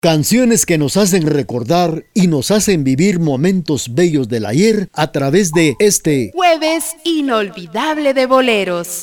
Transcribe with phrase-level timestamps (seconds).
[0.00, 5.50] Canciones que nos hacen recordar y nos hacen vivir momentos bellos del ayer a través
[5.50, 9.02] de este jueves inolvidable de boleros.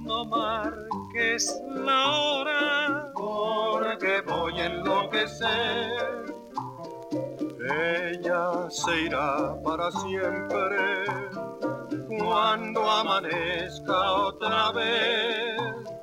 [0.00, 6.25] no marques la hora, porque voy a enloquecer
[7.68, 11.04] ella se irá para siempre
[12.08, 15.60] cuando amanezca otra vez.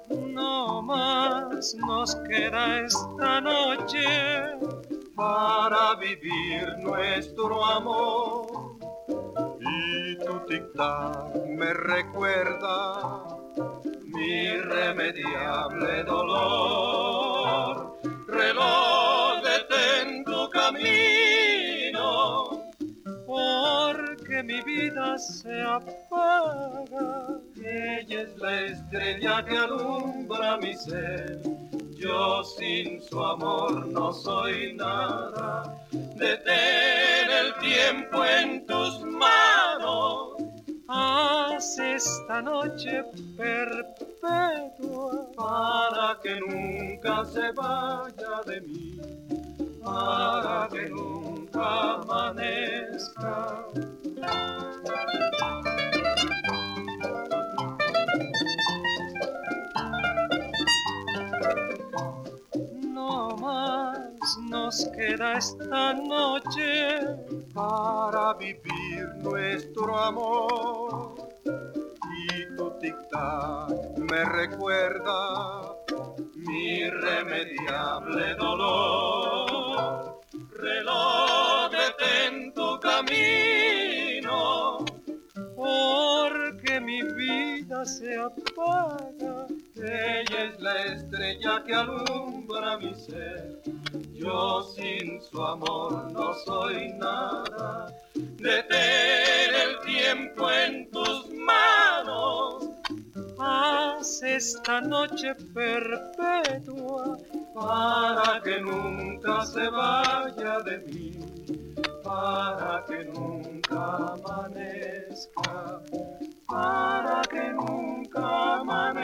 [0.09, 4.05] No más nos queda esta noche
[5.15, 8.77] para vivir nuestro amor.
[9.59, 13.23] Y tu tic-tac me recuerda
[14.05, 17.99] mi irremediable dolor.
[18.27, 18.92] Reloj,
[24.43, 27.39] mi vida se apaga.
[27.57, 31.41] Ella es la estrella que alumbra mi ser.
[31.95, 35.77] Yo sin su amor no soy nada.
[35.91, 40.33] Detén el tiempo en tus manos
[40.87, 43.03] haz esta noche
[43.37, 48.97] perpetua para que nunca se vaya de mí,
[49.83, 53.67] para que nunca amanezca.
[62.81, 66.99] No más nos queda esta noche
[67.53, 71.15] para vivir nuestro amor.
[71.45, 75.32] Y tu tic-tac me recuerda
[94.33, 97.93] yo sin su amor no soy nada.
[98.15, 102.69] Detén el tiempo en tus manos.
[103.37, 107.17] Haz esta noche perpetua
[107.53, 111.11] para que nunca se vaya de mí,
[112.03, 113.81] para que nunca
[114.15, 115.81] amanezca,
[116.47, 119.02] para que nunca amanezca.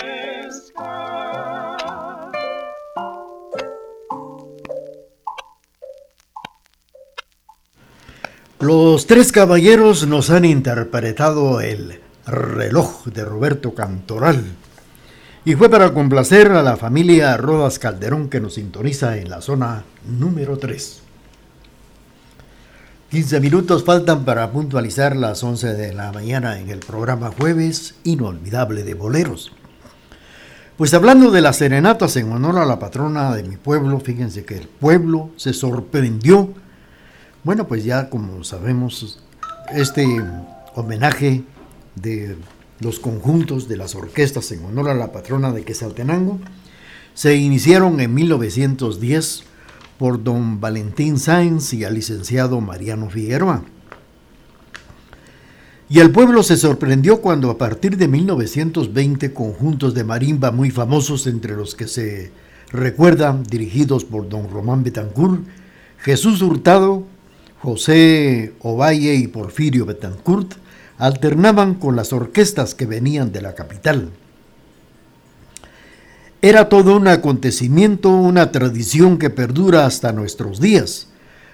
[8.59, 14.43] Los tres caballeros nos han interpretado el reloj de Roberto Cantoral
[15.45, 19.85] y fue para complacer a la familia Rodas Calderón que nos sintoniza en la zona
[20.05, 21.01] número 3.
[23.11, 28.83] 15 minutos faltan para puntualizar las 11 de la mañana en el programa Jueves Inolvidable
[28.83, 29.53] de Boleros.
[30.75, 34.57] Pues hablando de las serenatas en honor a la patrona de mi pueblo, fíjense que
[34.57, 36.53] el pueblo se sorprendió
[37.43, 39.19] bueno, pues ya como sabemos,
[39.71, 40.05] este
[40.75, 41.43] homenaje
[41.95, 42.37] de
[42.79, 46.39] los conjuntos de las orquestas en honor a la patrona de Quesaltenango
[47.13, 49.43] se iniciaron en 1910
[49.97, 53.63] por don Valentín Sáenz y al licenciado Mariano Figueroa.
[55.89, 61.27] Y el pueblo se sorprendió cuando a partir de 1920 conjuntos de marimba muy famosos
[61.27, 62.31] entre los que se
[62.71, 65.41] recuerdan dirigidos por don Román Betancourt,
[65.97, 67.05] Jesús Hurtado,
[67.61, 70.53] José Ovalle y Porfirio Betancourt
[70.97, 74.09] alternaban con las orquestas que venían de la capital.
[76.41, 81.07] Era todo un acontecimiento, una tradición que perdura hasta nuestros días,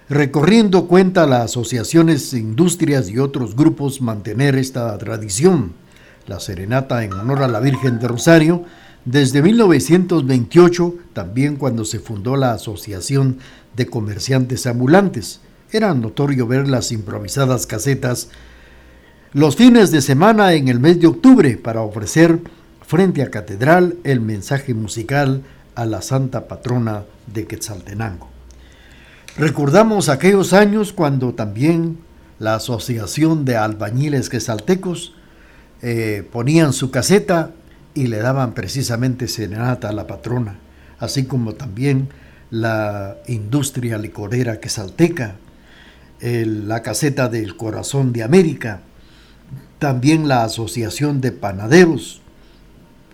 [0.08, 5.74] recorriendo cuenta las asociaciones, industrias y otros grupos mantener esta tradición.
[6.28, 8.64] La serenata en honor a la Virgen de Rosario,
[9.06, 13.40] desde 1928, también cuando se fundó la Asociación
[13.76, 15.42] de Comerciantes Ambulantes,
[15.76, 18.30] era notorio ver las improvisadas casetas
[19.34, 22.40] los fines de semana en el mes de octubre para ofrecer
[22.88, 25.42] frente a Catedral el mensaje musical
[25.76, 28.30] a la Santa Patrona de Quetzaltenango.
[29.36, 31.98] Recordamos aquellos años cuando también
[32.40, 35.14] la Asociación de Albañiles Quetzaltecos
[35.82, 37.52] eh, ponían su caseta
[37.94, 40.60] y le daban precisamente serenata a la patrona,
[41.00, 42.08] así como también
[42.52, 44.62] la industria licorera
[46.26, 48.82] la caseta del Corazón de América,
[49.78, 52.22] también la Asociación de Panaderos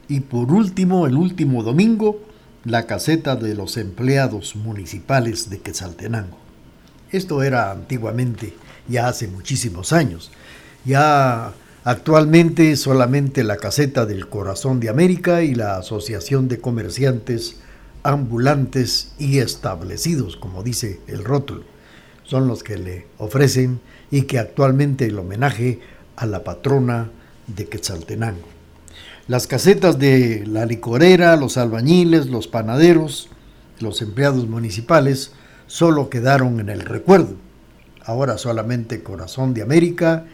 [0.08, 2.22] y por último, el último domingo,
[2.64, 6.38] la caseta de los empleados municipales de Quetzaltenango.
[7.12, 8.54] Esto era antiguamente
[8.88, 10.32] ya hace muchísimos años.
[10.86, 11.52] Ya
[11.84, 17.58] actualmente solamente la caseta del Corazón de América y la Asociación de Comerciantes
[18.04, 21.71] Ambulantes y Establecidos, como dice el rótulo,
[22.24, 23.80] son los que le ofrecen
[24.10, 25.80] y que actualmente el homenaje
[26.16, 27.10] a la patrona
[27.48, 28.48] de Quetzaltenango.
[29.28, 33.30] Las casetas de la licorera, los albañiles, los panaderos,
[33.80, 35.32] los empleados municipales
[35.68, 37.36] solo quedaron en el recuerdo.
[38.04, 40.26] Ahora solamente Corazón de América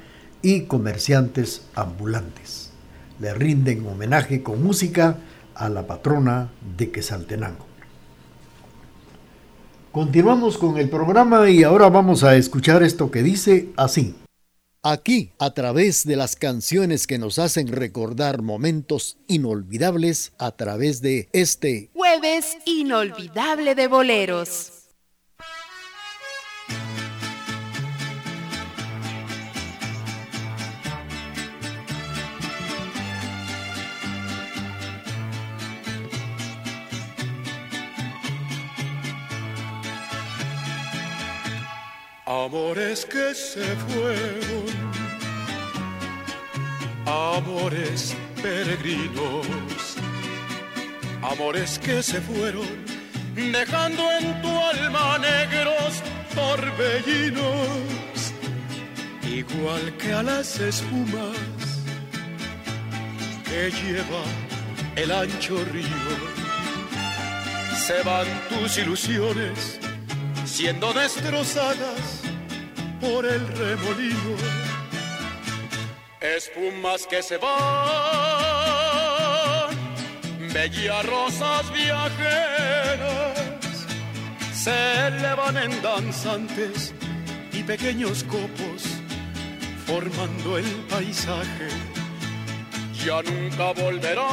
[0.41, 2.71] y comerciantes ambulantes.
[3.19, 5.17] Le rinden homenaje con música
[5.53, 7.65] a la patrona de Quesaltenango.
[9.91, 14.15] Continuamos con el programa y ahora vamos a escuchar esto que dice así.
[14.83, 21.29] Aquí, a través de las canciones que nos hacen recordar momentos inolvidables, a través de
[21.33, 24.86] este jueves inolvidable de boleros.
[42.49, 44.67] Amores que se fueron,
[47.05, 49.97] amores peregrinos,
[51.21, 52.65] amores que se fueron,
[53.35, 56.01] dejando en tu alma negros
[56.33, 58.31] torbellinos,
[59.29, 61.35] igual que a las espumas
[63.43, 64.23] que lleva
[64.95, 66.15] el ancho río.
[67.75, 69.79] Se van tus ilusiones
[70.45, 72.26] siendo destrozadas
[72.99, 74.35] por el remolino.
[76.19, 77.53] Espumas que se van,
[80.53, 83.37] bellas rosas viajeras,
[84.53, 86.93] se elevan en danzantes
[87.53, 88.83] y pequeños copos,
[89.85, 91.67] formando el paisaje.
[93.05, 94.27] Ya nunca volverán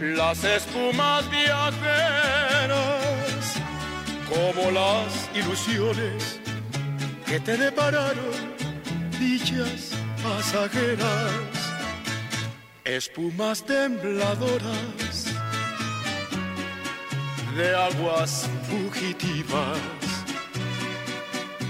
[0.00, 2.35] las espumas viajeras
[4.36, 6.40] como las ilusiones
[7.26, 8.34] que te depararon
[9.18, 9.92] dichas
[10.22, 11.32] pasajeras,
[12.84, 15.14] espumas tembladoras
[17.56, 19.78] de aguas fugitivas,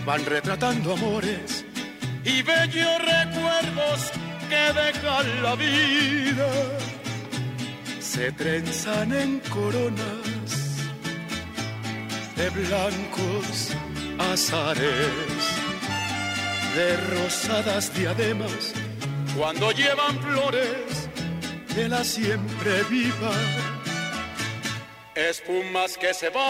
[0.05, 1.65] van retratando amores
[2.25, 4.11] y bellos recuerdos
[4.49, 6.51] que dejan la vida,
[8.01, 10.26] se trenzan en coronas
[12.37, 13.73] de blancos
[14.19, 14.85] azares,
[16.75, 18.75] de rosadas diademas,
[19.37, 21.09] cuando llevan flores
[21.75, 23.33] de la siempre viva,
[25.15, 26.45] espumas que se van,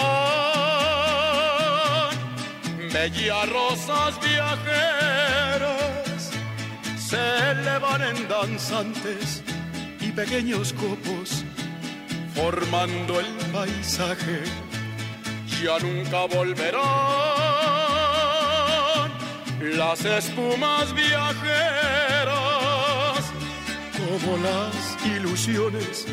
[2.93, 5.71] bellas rosas viajeras,
[6.99, 9.43] se elevan en danzantes
[10.01, 11.45] y pequeños copos,
[12.35, 14.43] formando el paisaje
[15.63, 16.83] ya nunca volverán.
[19.61, 22.37] Las espumas viajeras
[23.99, 26.07] como las ilusiones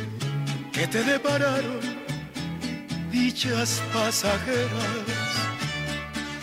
[0.71, 1.81] que te depararon
[3.11, 5.33] dichas pasajeras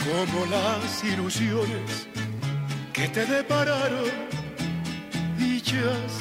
[0.05, 2.07] como las ilusiones
[2.93, 4.11] que te depararon
[5.39, 6.13] dichas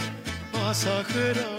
[0.52, 1.59] pasajeras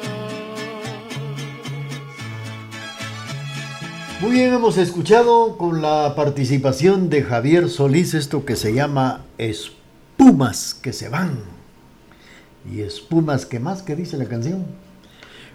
[4.20, 10.74] Muy bien, hemos escuchado con la participación de Javier Solís esto que se llama espumas
[10.74, 11.38] que se van.
[12.70, 14.66] Y espumas que más que dice la canción.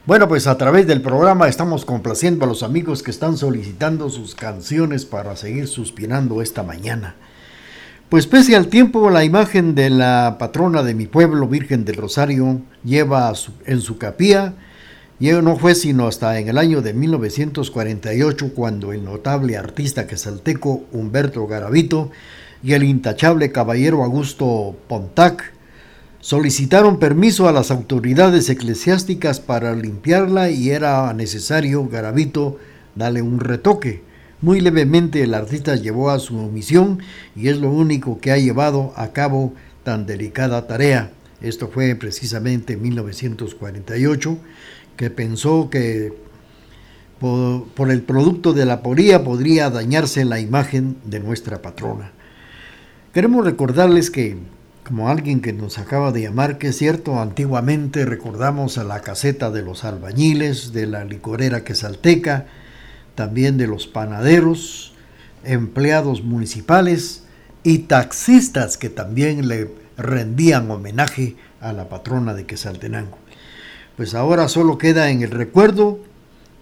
[0.08, 4.34] Bueno, pues a través del programa estamos complaciendo a los amigos que están solicitando sus
[4.34, 7.14] canciones para seguir suspirando esta mañana.
[8.10, 12.62] Pues pese al tiempo, la imagen de la patrona de mi pueblo, Virgen del Rosario,
[12.84, 13.32] lleva
[13.68, 14.56] en su capilla
[15.18, 20.84] y no fue sino hasta en el año de 1948 cuando el notable artista quesalteco
[20.92, 22.12] Humberto Garavito
[22.62, 25.54] y el intachable caballero Augusto Pontac
[26.20, 32.60] solicitaron permiso a las autoridades eclesiásticas para limpiarla y era necesario Garavito
[32.96, 34.02] darle un retoque.
[34.42, 37.00] Muy levemente el artista llevó a su misión
[37.38, 39.54] y es lo único que ha llevado a cabo
[39.84, 41.12] tan delicada tarea.
[41.42, 44.38] Esto fue precisamente en 1948
[44.98, 46.14] que pensó que
[47.20, 52.12] por, el producto de la poría podría dañarse la imagen de nuestra patrona.
[53.14, 54.38] Queremos recordarles que,
[54.86, 59.50] como alguien que nos acaba de llamar, que es cierto, antiguamente recordamos a la caseta
[59.50, 62.46] de los albañiles, de la licorera quesalteca,
[63.16, 64.94] también de los panaderos,
[65.44, 67.24] empleados municipales,
[67.64, 73.18] y taxistas que también le rendían homenaje a la patrona de Quesaltenango.
[73.98, 76.00] Pues ahora solo queda en el recuerdo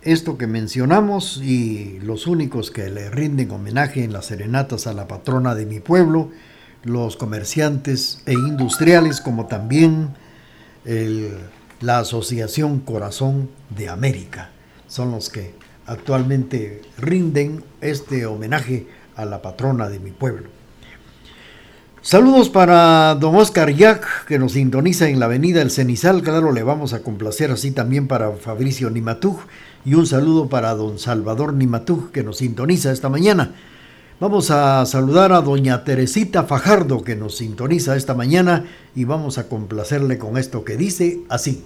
[0.04, 5.08] esto que mencionamos y los únicos que le rinden homenaje en las serenatas a la
[5.08, 6.30] patrona de mi pueblo,
[6.84, 10.10] los comerciantes e industriales, como también
[11.82, 14.52] la Asociación Corazón de América.
[14.88, 15.56] Son los que
[15.88, 18.86] actualmente rinden este homenaje
[19.16, 20.50] a la patrona de mi pueblo.
[22.06, 26.22] Saludos para don Oscar Yac, que nos sintoniza en la avenida El Cenizal.
[26.22, 29.40] Claro, le vamos a complacer así también para Fabricio Nimatuj.
[29.86, 33.56] Y un saludo para don Salvador Nimatuj, que nos sintoniza esta mañana.
[34.20, 38.66] Vamos a saludar a doña Teresita Fajardo, que nos sintoniza esta mañana.
[38.94, 41.64] Y vamos a complacerle con esto que dice así.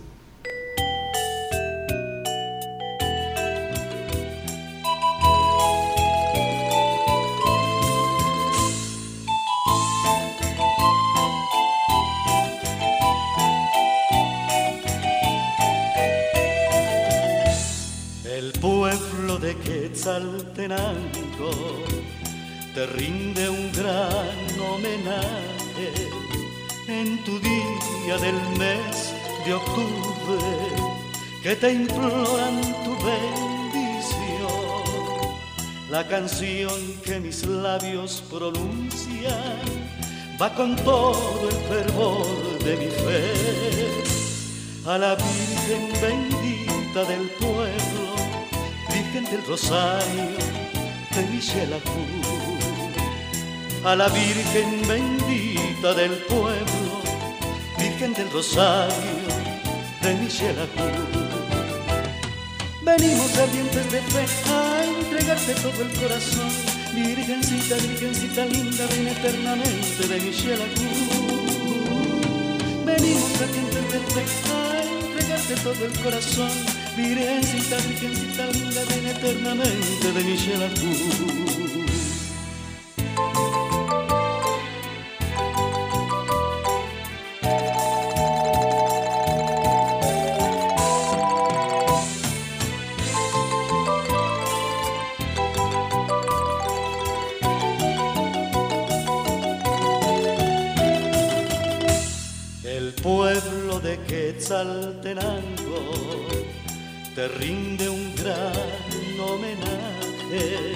[36.10, 36.72] Canción
[37.04, 39.60] que mis labios pronuncian
[40.42, 43.34] va con todo el fervor de mi fe
[44.86, 48.16] a la Virgen bendita del pueblo,
[48.90, 50.38] Virgen del Rosario
[51.14, 51.82] de
[53.84, 57.02] a la Virgen bendita del pueblo,
[57.78, 59.28] Virgen del Rosario
[60.02, 61.27] de Michelacú.
[62.88, 66.50] Venimos ardientes de fe a entregarte todo el corazón,
[66.96, 70.88] Virgencita, Virgencita linda, ven eternamente de Michelacú.
[72.86, 76.52] Venimos ardientes de fe a entregarte todo el corazón,
[76.96, 81.57] Virgencita, Virgencita linda, ven eternamente de Michel El
[104.38, 105.82] Quetzaltenango
[107.16, 108.54] te rinde un gran
[109.20, 110.74] homenaje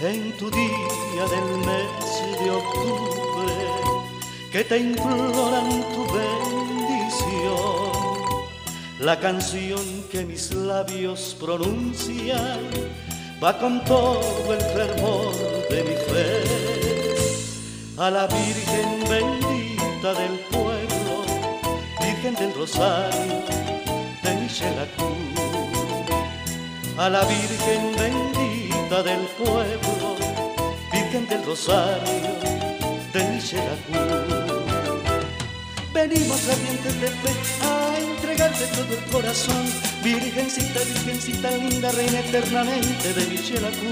[0.00, 3.54] en tu día del mes de octubre
[4.52, 7.50] que te imploran tu bendición.
[9.00, 12.60] La canción que mis labios pronuncian
[13.42, 15.34] va con todo el fervor
[15.68, 16.44] de mi fe
[17.98, 20.51] a la Virgen bendita del
[22.22, 23.42] Virgen del Rosario
[24.22, 25.10] de Michelacú
[26.96, 30.14] a la Virgen bendita del pueblo,
[30.92, 32.30] Virgen del Rosario
[33.12, 33.98] del Xelacú.
[35.92, 39.64] Venimos ardientes de fe a entregarte todo el corazón,
[40.04, 43.90] Virgencita, Virgencita linda, reina eternamente de Michelacú.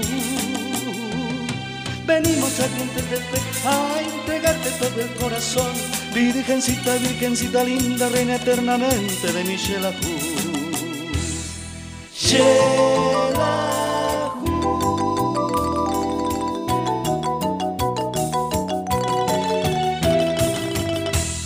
[2.05, 5.73] Venimos ardientes de fe a entregarte todo el corazón,
[6.13, 10.07] Virgencita, Virgencita linda, reina eternamente de Michelacú.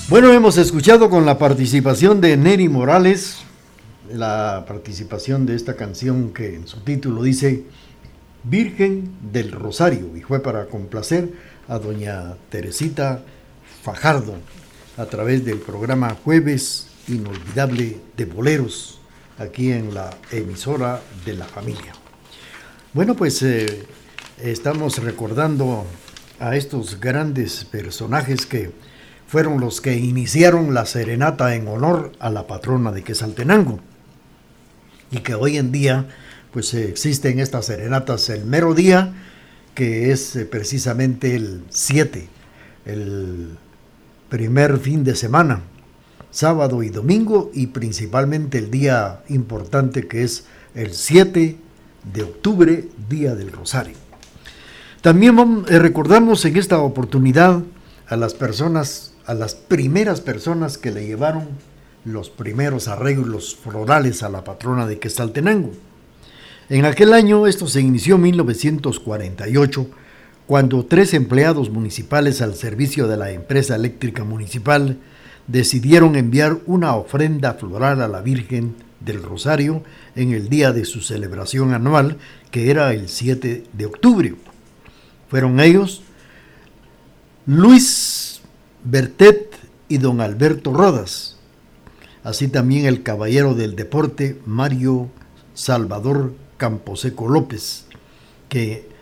[0.08, 3.40] Bueno, hemos escuchado con la participación de Neri Morales,
[4.12, 7.66] la participación de esta canción que en su título dice
[8.44, 11.34] Virgen del Rosario y fue para complacer
[11.68, 13.24] a doña Teresita
[13.86, 14.34] Fajardo
[14.98, 19.00] a través del programa Jueves Inolvidable de Boleros
[19.38, 21.94] aquí en la emisora de la familia.
[22.94, 23.84] Bueno, pues eh,
[24.42, 25.86] estamos recordando
[26.40, 28.72] a estos grandes personajes que
[29.28, 33.80] fueron los que iniciaron la serenata en honor a la patrona de Quesaltenango
[35.12, 36.08] y que hoy en día
[36.52, 39.14] pues existen estas serenatas el mero día
[39.76, 42.28] que es eh, precisamente el 7,
[42.88, 43.60] el
[44.30, 45.62] primer fin de semana
[46.36, 51.58] sábado y domingo y principalmente el día importante que es el 7
[52.14, 53.96] de octubre, Día del Rosario.
[55.02, 57.64] También eh, recordamos en esta oportunidad
[58.08, 61.48] a las personas, a las primeras personas que le llevaron
[62.04, 65.72] los primeros arreglos florales a la patrona de Quesaltenango.
[66.68, 69.88] En aquel año, esto se inició en 1948,
[70.48, 74.98] cuando tres empleados municipales al servicio de la empresa eléctrica municipal
[75.48, 79.84] decidieron enviar una ofrenda floral a la Virgen del Rosario
[80.16, 82.18] en el día de su celebración anual,
[82.52, 84.36] que era el 7 de octubre.
[85.30, 86.02] Fueron ellos
[87.46, 88.42] Luis
[88.84, 89.56] Bertet
[89.88, 91.38] y don Alberto Rodas,
[92.24, 95.10] así también el caballero del deporte Mario
[95.54, 97.86] Salvador Camposeco López,
[98.50, 98.95] que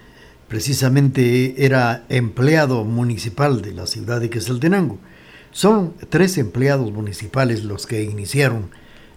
[0.54, 5.00] precisamente era empleado municipal de la ciudad de Quesaltenango.
[5.52, 8.70] Son tres empleados municipales los que iniciaron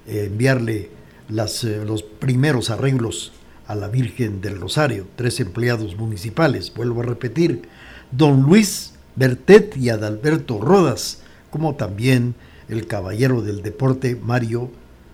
[0.07, 0.89] eh, enviarle
[1.29, 3.33] eh, los primeros arreglos
[3.67, 7.69] a la Virgen del Rosario, tres empleados municipales, vuelvo a repetir,
[8.13, 12.35] don Luis Bertet y Adalberto Rodas, como también
[12.71, 14.71] el caballero del deporte Mario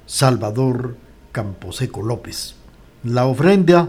[0.07, 0.95] Salvador
[1.33, 2.55] Camposeco López.
[3.03, 3.89] La ofrenda,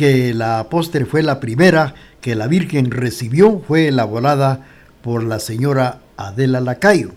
[0.00, 4.66] que la póster fue la primera que la Virgen recibió, fue elaborada
[5.02, 7.10] por la señora Adela Lacayo.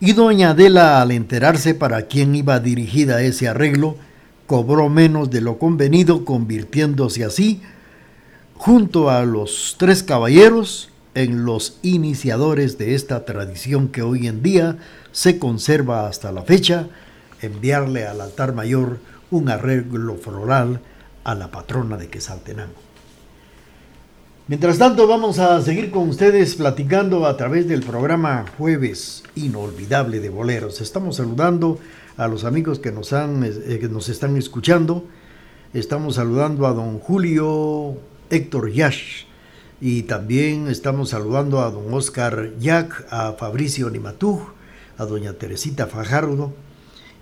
[0.00, 3.98] Y doña Adela, al enterarse para quién iba dirigida ese arreglo,
[4.46, 7.60] cobró menos de lo convenido, convirtiéndose así,
[8.54, 14.78] junto a los tres caballeros, en los iniciadores de esta tradición que hoy en día
[15.12, 16.86] se conserva hasta la fecha,
[17.42, 19.00] enviarle al altar mayor
[19.30, 20.80] un arreglo floral
[21.24, 22.84] a la patrona de Quesaltenango.
[24.46, 30.28] Mientras tanto, vamos a seguir con ustedes platicando a través del programa Jueves Inolvidable de
[30.28, 30.82] Boleros.
[30.82, 31.78] Estamos saludando
[32.18, 35.06] a los amigos que nos, han, eh, que nos están escuchando.
[35.72, 37.96] Estamos saludando a don Julio
[38.28, 39.24] Héctor Yash
[39.80, 44.42] y también estamos saludando a don Oscar Yac, a Fabricio Nimatú,
[44.98, 46.52] a doña Teresita Fajardo,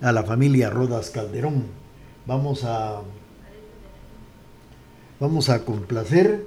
[0.01, 1.67] a la familia Rodas Calderón.
[2.27, 3.01] Vamos a,
[5.23, 6.45] vamos a complacer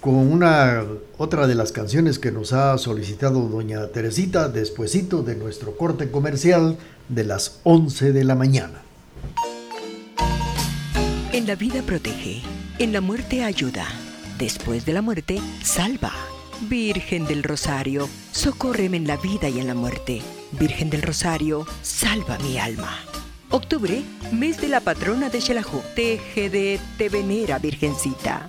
[0.00, 0.84] con una
[1.16, 6.76] otra de las canciones que nos ha solicitado doña Teresita despuesito de nuestro corte comercial
[7.08, 8.82] de las 11 de la mañana.
[11.32, 12.42] En la vida protege,
[12.80, 13.86] en la muerte ayuda,
[14.36, 16.10] después de la muerte salva.
[16.68, 20.20] Virgen del Rosario, socórreme en la vida y en la muerte.
[20.58, 22.90] Virgen del Rosario, salva mi alma.
[23.50, 25.82] Octubre, mes de la patrona de Xelajú.
[25.94, 28.48] TGD te venera, Virgencita.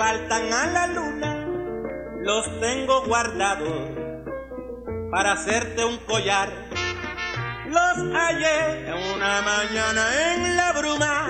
[0.00, 1.46] faltan a la luna,
[2.22, 3.90] los tengo guardados
[5.10, 6.69] para hacerte un collar.
[7.70, 11.28] Los hallé una mañana en la bruma,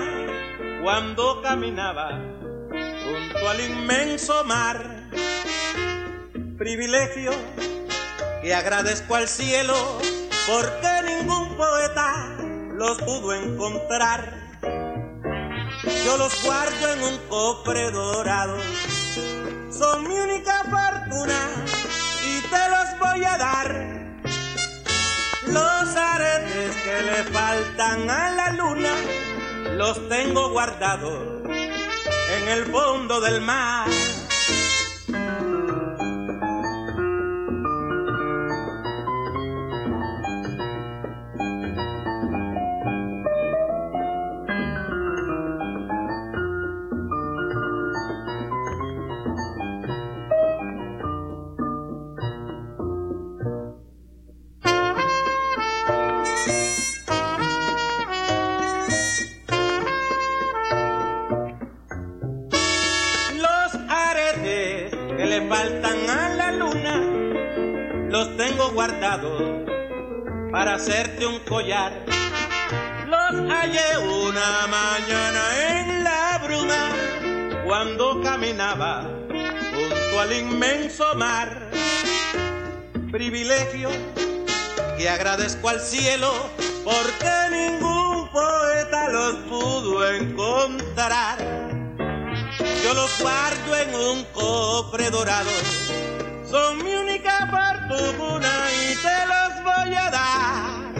[0.83, 2.19] cuando caminaba
[2.69, 5.09] junto al inmenso mar.
[6.57, 7.31] Privilegio
[8.41, 9.75] que agradezco al cielo,
[10.47, 12.35] porque ningún poeta
[12.75, 14.41] los pudo encontrar
[16.05, 18.57] yo los guardo en un cofre dorado.
[19.71, 21.65] Son mi única fortuna
[22.23, 24.00] y te los voy a dar.
[25.51, 28.93] Los aretes que le faltan a la luna
[29.75, 33.87] los tengo guardados en el fondo del mar.
[80.61, 81.71] Inmenso mar.
[83.11, 83.89] Privilegio
[84.95, 86.31] que agradezco al cielo
[86.83, 91.39] porque ningún poeta los pudo encontrar.
[92.83, 95.49] Yo los guardo en un cofre dorado
[96.49, 98.51] son mi única fortuna
[98.83, 100.93] y te los voy a dar.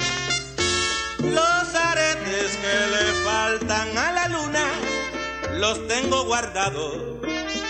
[1.20, 4.66] Los aretes que le faltan a la luna
[5.60, 7.21] los tengo guardados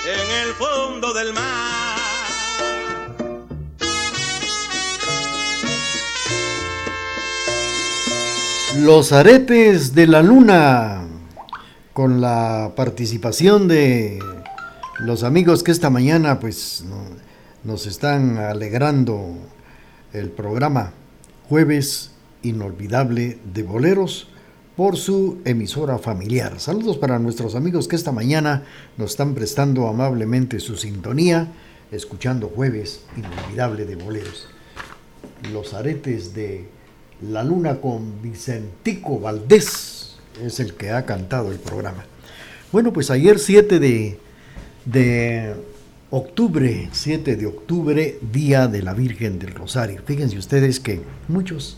[0.06, 1.98] en el fondo del mar.
[8.80, 11.04] Los aretes de la luna,
[11.94, 14.20] con la participación de
[15.00, 16.84] los amigos que esta mañana pues
[17.64, 19.36] nos están alegrando
[20.14, 20.94] el programa
[21.48, 22.12] Jueves
[22.42, 24.30] Inolvidable de Boleros
[24.76, 26.60] por su emisora familiar.
[26.60, 28.64] Saludos para nuestros amigos que esta mañana
[28.98, 31.48] nos están prestando amablemente su sintonía,
[31.92, 34.48] escuchando Jueves Inolvidable de Boleros.
[35.52, 36.68] Los aretes de
[37.30, 42.06] La Luna con Vicentico Valdés es el que ha cantado el programa.
[42.72, 44.18] Bueno, pues ayer 7 de,
[44.86, 45.54] de
[46.10, 50.02] octubre, 7 de octubre, Día de la Virgen del Rosario.
[50.06, 51.78] Fíjense ustedes que muchos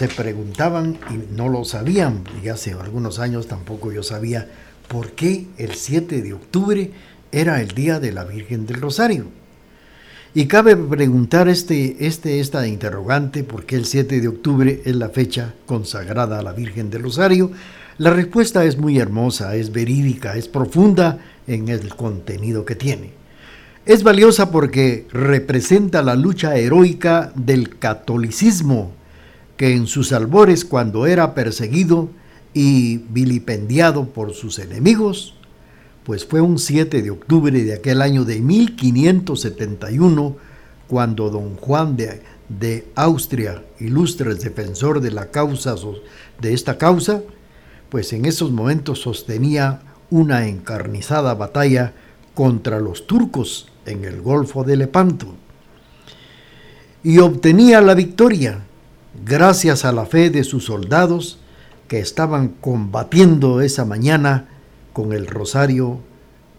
[0.00, 4.48] se preguntaban y no lo sabían, y hace algunos años tampoco yo sabía
[4.88, 6.90] por qué el 7 de octubre
[7.30, 9.26] era el Día de la Virgen del Rosario.
[10.32, 15.10] Y cabe preguntar este, este, esta interrogante, ¿por qué el 7 de octubre es la
[15.10, 17.50] fecha consagrada a la Virgen del Rosario?
[17.98, 23.10] La respuesta es muy hermosa, es verídica, es profunda en el contenido que tiene.
[23.84, 28.98] Es valiosa porque representa la lucha heroica del catolicismo,
[29.60, 32.08] que en sus albores cuando era perseguido
[32.54, 35.34] y vilipendiado por sus enemigos,
[36.02, 40.36] pues fue un 7 de octubre de aquel año de 1571
[40.88, 45.74] cuando don Juan de, de Austria, ilustre defensor de la causa
[46.40, 47.20] de esta causa,
[47.90, 51.92] pues en esos momentos sostenía una encarnizada batalla
[52.32, 55.34] contra los turcos en el Golfo de Lepanto
[57.02, 58.64] y obtenía la victoria
[59.24, 61.38] gracias a la fe de sus soldados
[61.88, 64.48] que estaban combatiendo esa mañana
[64.92, 66.00] con el rosario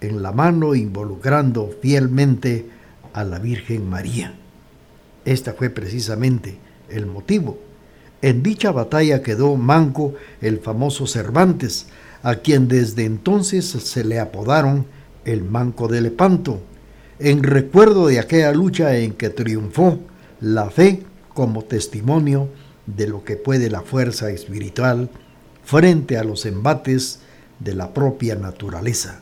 [0.02, 2.66] en la mano involucrando fielmente
[3.14, 4.34] a la Virgen María.
[5.26, 6.58] Esta fue precisamente
[6.90, 7.60] el motivo.
[8.22, 11.88] En dicha batalla quedó manco el famoso Cervantes,
[12.24, 14.86] a quien desde entonces se le apodaron
[15.26, 16.62] el Manco de Lepanto,
[17.20, 20.00] en recuerdo de aquella lucha en que triunfó
[20.40, 22.50] la fe como testimonio
[22.86, 25.10] de lo que puede la fuerza espiritual
[25.64, 27.20] frente a los embates
[27.60, 29.22] de la propia naturaleza.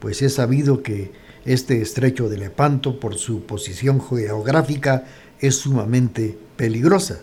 [0.00, 1.12] Pues es sabido que
[1.44, 5.04] este estrecho de Lepanto, por su posición geográfica,
[5.40, 7.20] es sumamente peligrosa.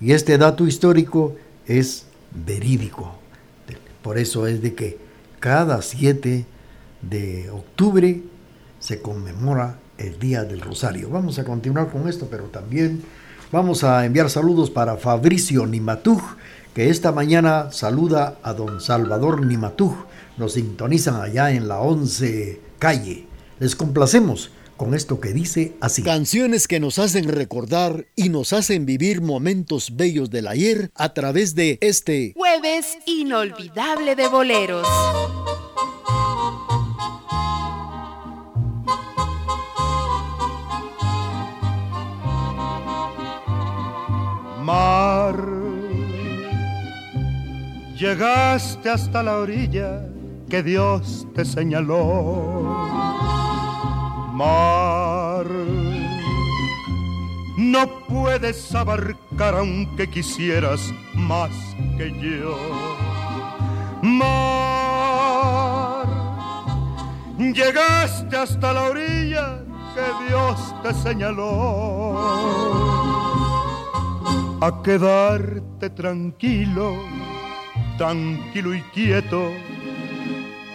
[0.00, 3.18] Y este dato histórico es verídico.
[4.02, 4.98] Por eso es de que
[5.40, 6.44] cada 7
[7.02, 8.22] de octubre
[8.80, 11.08] se conmemora el Día del Rosario.
[11.08, 13.02] Vamos a continuar con esto, pero también
[13.54, 16.20] vamos a enviar saludos para Fabricio Nimatuj,
[16.74, 19.94] que esta mañana saluda a don Salvador Nimatuj.
[20.36, 23.26] Nos sintonizan allá en la 11 calle.
[23.60, 26.02] Les complacemos con esto que dice así.
[26.02, 31.54] Canciones que nos hacen recordar y nos hacen vivir momentos bellos del ayer a través
[31.54, 34.88] de este jueves inolvidable de boleros.
[44.64, 45.36] Mar,
[47.98, 50.08] llegaste hasta la orilla
[50.48, 52.62] que Dios te señaló.
[54.32, 55.44] Mar,
[57.58, 61.50] no puedes abarcar aunque quisieras más
[61.98, 62.56] que yo.
[64.00, 64.46] Mar,
[67.38, 69.58] llegaste hasta la orilla
[69.94, 72.83] que Dios te señaló
[74.66, 76.96] a quedarte tranquilo,
[77.98, 79.50] tranquilo y quieto,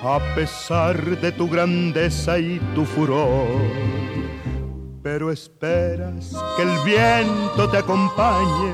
[0.04, 3.47] a pesar de tu grandeza y tu furor.
[5.02, 8.73] Pero esperas que el viento te acompañe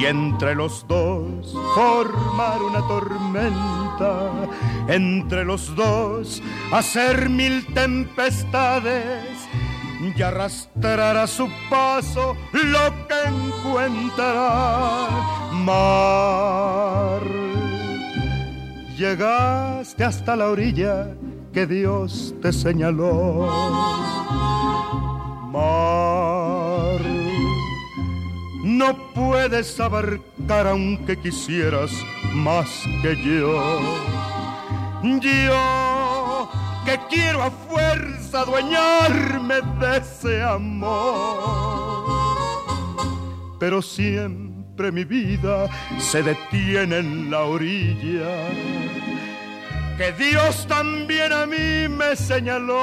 [0.00, 4.32] y entre los dos formar una tormenta,
[4.88, 9.48] entre los dos hacer mil tempestades
[10.00, 15.08] y arrastrar a su paso lo que encuentra
[15.52, 17.22] mar.
[18.96, 21.14] Llegaste hasta la orilla
[21.52, 23.48] que Dios te señaló.
[25.52, 27.00] Mar,
[28.62, 31.90] no puedes abarcar aunque quisieras
[32.34, 32.68] más
[33.02, 33.80] que yo.
[35.20, 36.50] Yo
[36.88, 42.08] que quiero a fuerza adueñarme de ese amor.
[43.60, 48.48] Pero siempre mi vida se detiene en la orilla
[49.98, 52.74] que Dios también a mí me señaló.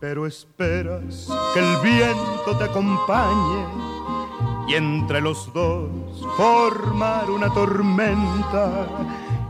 [0.00, 3.66] Pero esperas que el viento te acompañe
[4.68, 5.90] y entre los dos
[6.36, 8.86] formar una tormenta,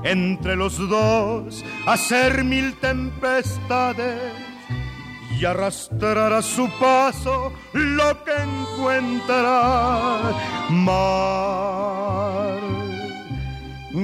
[0.03, 4.33] entre los dos hacer mil tempestades
[5.39, 10.21] y arrastrar a su paso lo que encuentra.
[10.71, 12.61] Mar,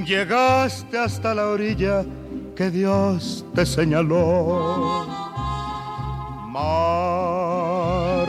[0.05, 2.05] llegaste hasta la orilla
[2.55, 5.24] que Dios te señaló.
[6.55, 8.29] Mar,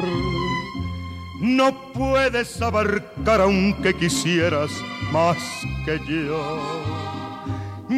[1.40, 4.72] no puedes abarcar aunque quisieras
[5.12, 5.38] más
[5.86, 6.42] que yo.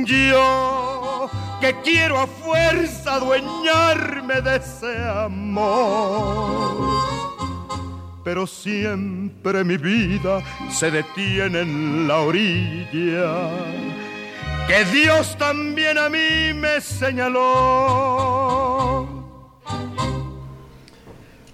[0.04, 1.30] Yo
[1.62, 6.76] que quiero a fuerza adueñarme de ese amor.
[8.26, 13.50] Pero siempre mi vida se detiene en la orilla
[14.68, 17.38] que Dios también a mí me señaló.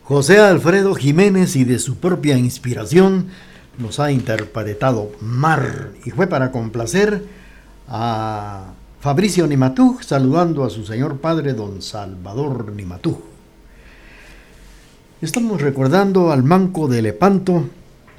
[0.05, 3.27] José Alfredo Jiménez y de su propia inspiración
[3.77, 7.23] nos ha interpretado Mar y fue para complacer
[7.87, 13.17] a Fabricio Nimatú saludando a su señor padre don Salvador Nimatú.
[15.21, 17.63] Estamos recordando al manco de Lepanto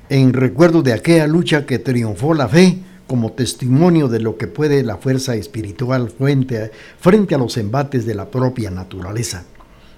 [0.09, 4.83] en recuerdo de aquella lucha que triunfó la fe como testimonio de lo que puede
[4.85, 9.45] la fuerza espiritual frente a, frente a los embates de la propia naturaleza.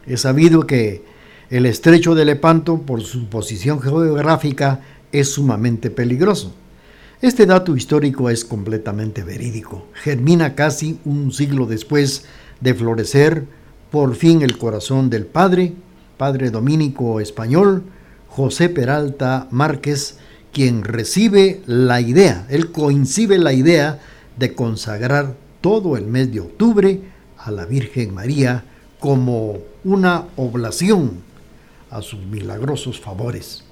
[0.05, 1.15] Es sabido que
[1.51, 4.81] el estrecho de Lepanto, por su posición geográfica,
[5.13, 6.53] es sumamente peligroso.
[7.23, 9.87] Este dato histórico es completamente verídico.
[9.95, 12.25] Germina casi un siglo después
[12.61, 13.45] de florecer
[13.91, 15.73] por fin el corazón del padre,
[16.19, 17.85] padre dominico español,
[18.29, 20.19] José Peralta Márquez,
[20.53, 24.01] quien recibe la idea, él coincide la idea
[24.39, 27.01] de consagrar todo el mes de octubre
[27.39, 28.65] a la Virgen María
[28.99, 31.23] como una oblación
[31.91, 33.65] a sus milagrosos favores.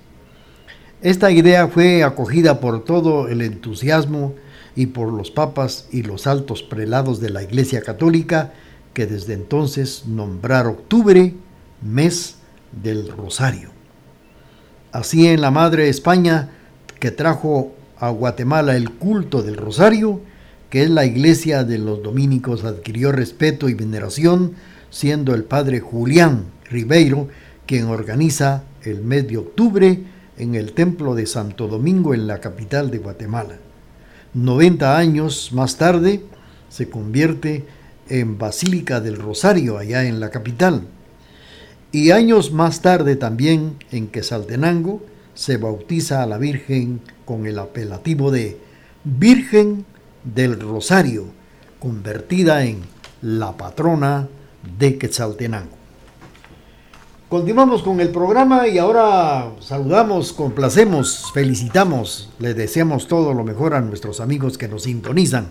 [1.02, 4.34] Esta idea fue acogida por todo el entusiasmo
[4.76, 8.52] y por los papas y los altos prelados de la Iglesia Católica
[8.94, 11.34] que desde entonces nombraron octubre
[11.82, 12.36] mes
[12.72, 13.70] del Rosario.
[14.92, 16.50] Así en la Madre España
[17.00, 20.20] que trajo a Guatemala el culto del Rosario,
[20.70, 24.54] que es la iglesia de los dominicos, adquirió respeto y veneración,
[24.90, 27.28] siendo el padre Julián Ribeiro
[27.66, 30.02] quien organiza el mes de octubre
[30.36, 33.56] en el templo de Santo Domingo en la capital de Guatemala.
[34.34, 36.22] 90 años más tarde
[36.68, 37.64] se convierte
[38.08, 40.82] en Basílica del Rosario allá en la capital.
[41.92, 45.02] Y años más tarde también en Quesaltenango
[45.34, 48.58] se bautiza a la Virgen con el apelativo de
[49.04, 49.84] Virgen
[50.24, 51.26] del Rosario,
[51.78, 52.80] convertida en
[53.22, 54.28] la patrona
[54.78, 55.83] de Quetzaltenango.
[57.34, 63.80] Continuamos con el programa y ahora saludamos, complacemos, felicitamos, les deseamos todo lo mejor a
[63.80, 65.48] nuestros amigos que nos sintonizan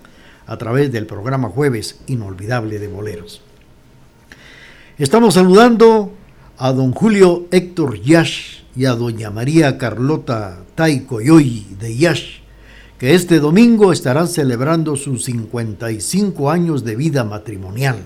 [0.47, 3.41] a través del programa Jueves Inolvidable de Boleros.
[4.97, 6.13] Estamos saludando
[6.57, 12.37] a don Julio Héctor Yash y a doña María Carlota Taicoyoy de Yash,
[12.97, 17.97] que este domingo estarán celebrando sus 55 años de vida matrimonial.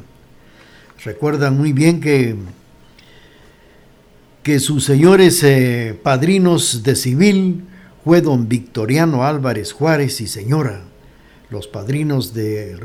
[1.05, 2.35] Recuerdan muy bien que,
[4.47, 7.65] que sus señores eh, padrinos de civil
[8.05, 10.83] fue don Victoriano Álvarez Juárez y señora.
[11.49, 12.77] Los padrinos, de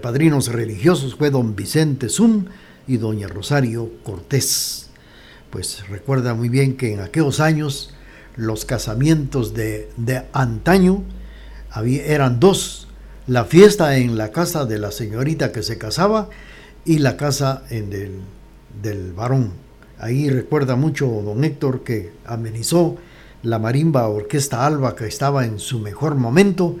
[0.00, 2.46] padrinos religiosos fue don Vicente Zum
[2.86, 4.88] y doña Rosario Cortés
[5.50, 7.92] pues recuerda muy bien que en aquellos años
[8.34, 9.90] los casamientos de,
[10.32, 11.02] antaño
[12.06, 12.88] eran dos,
[13.26, 16.30] la fiesta en la casa de la señorita que se casaba
[16.86, 17.90] y la casa en
[18.82, 19.63] del varón.
[20.04, 22.96] Ahí recuerda mucho don Héctor que amenizó
[23.42, 26.76] la marimba Orquesta Alba que estaba en su mejor momento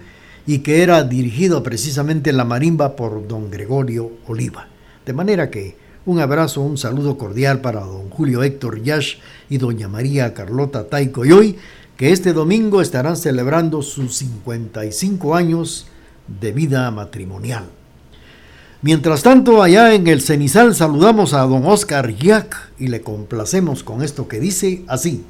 [0.46, 4.68] y que era dirigido precisamente la marimba por don Gregorio Oliva.
[5.06, 9.14] De manera que un abrazo, un saludo cordial para don Julio Héctor Yash
[9.48, 11.56] y doña María Carlota Taico y hoy,
[11.96, 15.86] que este domingo estarán celebrando sus 55 años
[16.28, 17.64] de vida matrimonial.
[18.84, 24.02] Mientras tanto, allá en el cenizal saludamos a don Oscar Yac y le complacemos con
[24.02, 25.24] esto que dice así.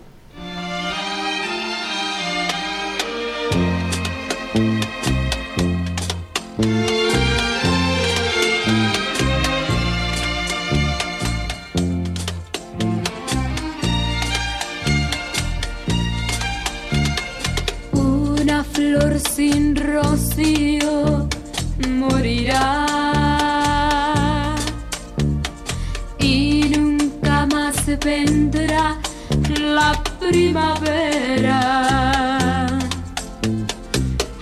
[30.29, 31.61] Primavera.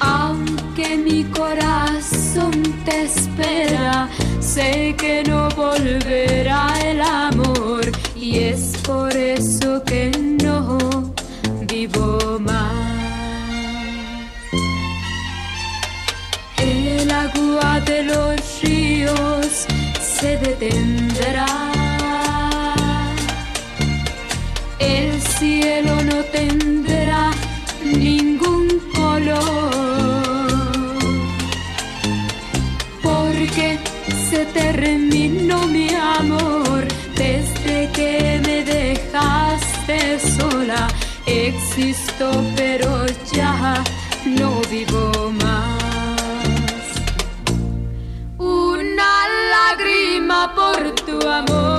[0.00, 2.52] Aunque mi corazón
[2.84, 4.08] te espera,
[4.40, 7.82] sé que no volverá el amor
[8.14, 10.10] y es por eso que
[10.42, 11.12] no
[11.68, 12.72] vivo más.
[16.58, 19.66] El agua de los ríos
[20.00, 21.71] se detendrá
[25.42, 27.32] cielo no tendrá
[27.84, 29.72] ningún color,
[33.02, 33.68] porque
[34.30, 35.88] se terminó mi
[36.20, 36.80] amor
[37.16, 39.96] desde que me dejaste
[40.38, 40.86] sola.
[41.26, 42.90] Existo, pero
[43.32, 43.82] ya
[44.38, 45.04] no vivo
[45.42, 46.84] más.
[48.38, 49.12] Una
[49.54, 51.71] lágrima por tu amor.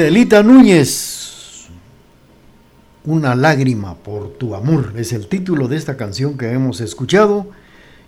[0.00, 1.68] Estelita Núñez,
[3.04, 7.48] Una lágrima por tu amor, es el título de esta canción que hemos escuchado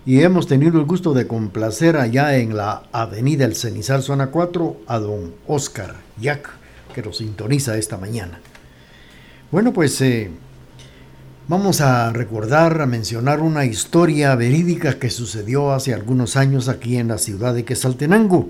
[0.03, 4.77] y hemos tenido el gusto de complacer allá en la Avenida El Cenizal, zona 4,
[4.87, 6.49] a don Oscar Jack,
[6.95, 8.39] que nos sintoniza esta mañana.
[9.51, 10.31] Bueno, pues eh,
[11.47, 17.09] vamos a recordar, a mencionar una historia verídica que sucedió hace algunos años aquí en
[17.09, 18.49] la ciudad de Quesaltenango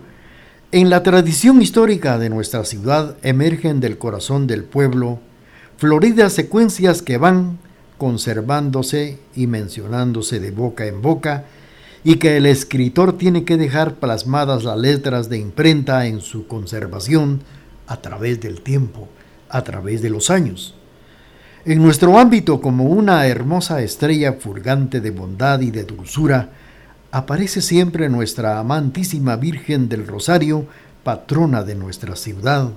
[0.74, 5.20] en la tradición histórica de nuestra ciudad emergen del corazón del pueblo
[5.78, 7.60] floridas secuencias que van
[8.00, 11.46] conservándose y mencionándose de boca en boca
[12.04, 17.42] y que el escritor tiene que dejar plasmadas las letras de imprenta en su conservación
[17.86, 19.08] a través del tiempo,
[19.50, 20.74] a través de los años.
[21.66, 26.50] En nuestro ámbito como una hermosa estrella furgante de bondad y de dulzura,
[27.14, 30.66] aparece siempre nuestra amantísima Virgen del Rosario,
[31.04, 32.72] patrona de nuestra ciudad,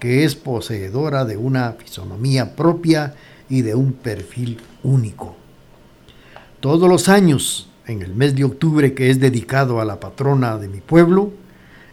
[0.00, 3.14] que es poseedora de una fisonomía propia
[3.48, 5.36] y de un perfil único.
[6.58, 10.66] Todos los años, en el mes de octubre que es dedicado a la patrona de
[10.66, 11.30] mi pueblo,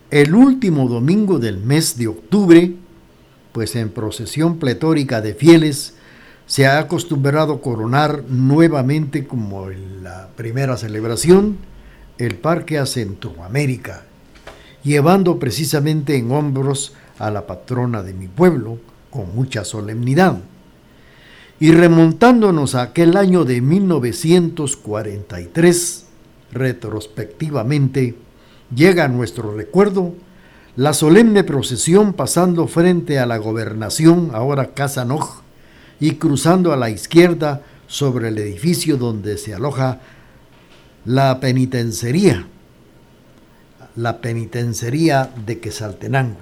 [0.10, 2.74] el último domingo del mes de octubre,
[3.52, 5.94] pues en procesión pletórica de fieles,
[6.48, 11.72] se ha acostumbrado coronar nuevamente como en la primera celebración,
[12.18, 14.04] el Parque a Centroamérica,
[14.84, 20.38] llevando precisamente en hombros a la patrona de mi pueblo con mucha solemnidad.
[21.60, 26.08] Y remontándonos a aquel año de 1943,
[26.52, 28.16] retrospectivamente,
[28.76, 30.14] llega a nuestro recuerdo
[30.76, 35.44] la solemne procesión pasando frente a la gobernación, ahora Casa Noj,
[36.00, 40.02] y cruzando a la izquierda sobre el edificio donde se aloja
[41.06, 42.48] la penitencería,
[43.96, 46.38] la penitencería de Quesaltenango.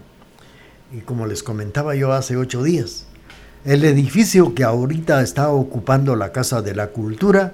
[0.93, 3.05] Y como les comentaba yo hace ocho días,
[3.65, 7.53] el edificio que ahorita está ocupando la Casa de la Cultura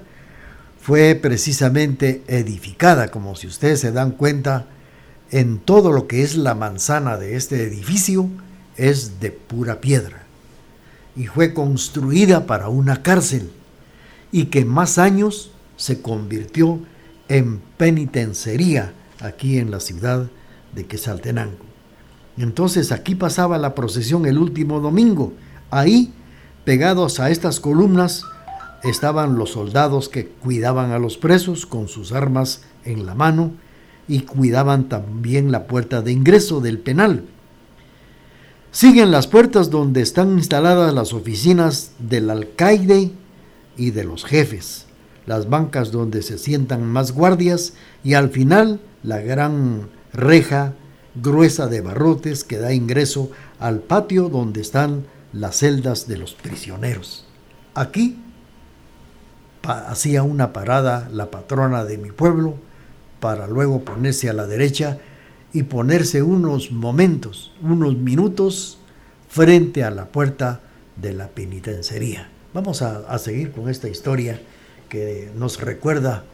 [0.80, 4.66] fue precisamente edificada, como si ustedes se dan cuenta,
[5.30, 8.28] en todo lo que es la manzana de este edificio
[8.76, 10.22] es de pura piedra
[11.14, 13.50] y fue construida para una cárcel
[14.32, 16.97] y que más años se convirtió en
[17.76, 20.28] penitencería aquí en la ciudad
[20.74, 21.64] de Quesaltenango.
[22.36, 25.32] Entonces aquí pasaba la procesión el último domingo.
[25.70, 26.12] Ahí,
[26.64, 28.24] pegados a estas columnas,
[28.84, 33.52] estaban los soldados que cuidaban a los presos con sus armas en la mano
[34.06, 37.24] y cuidaban también la puerta de ingreso del penal.
[38.70, 43.10] Siguen las puertas donde están instaladas las oficinas del alcaide
[43.76, 44.86] y de los jefes,
[45.28, 50.72] las bancas donde se sientan más guardias y al final la gran reja
[51.14, 55.04] gruesa de barrotes que da ingreso al patio donde están
[55.34, 57.26] las celdas de los prisioneros.
[57.74, 58.16] Aquí
[59.62, 62.54] hacía una parada la patrona de mi pueblo
[63.20, 64.96] para luego ponerse a la derecha
[65.52, 68.78] y ponerse unos momentos, unos minutos
[69.28, 70.62] frente a la puerta
[70.96, 72.30] de la penitenciaría.
[72.54, 74.40] Vamos a, a, seguir con esta historia
[74.88, 76.24] que nos recuerda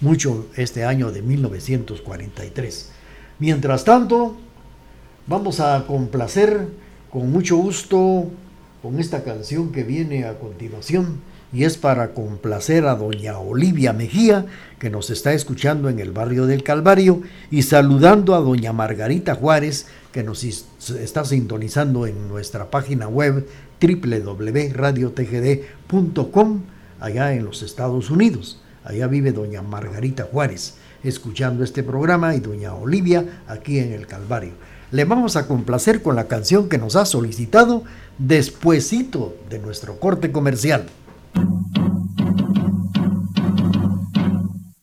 [0.00, 2.90] mucho este año de 1943.
[3.38, 4.36] Mientras tanto,
[5.26, 6.68] vamos a complacer
[7.10, 8.30] con mucho gusto
[8.82, 11.20] con esta canción que viene a continuación
[11.52, 14.46] y es para complacer a doña Olivia Mejía,
[14.78, 19.86] que nos está escuchando en el barrio del Calvario, y saludando a doña Margarita Juárez,
[20.12, 23.46] que nos está sintonizando en nuestra página web
[23.80, 26.62] www.radiotgd.com,
[27.02, 28.60] allá en los Estados Unidos.
[28.84, 34.52] Allá vive doña Margarita Juárez, escuchando este programa, y doña Olivia aquí en el Calvario.
[34.90, 37.84] Le vamos a complacer con la canción que nos ha solicitado
[38.18, 40.86] despuesito de nuestro corte comercial.